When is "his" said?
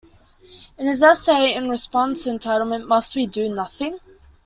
0.87-1.03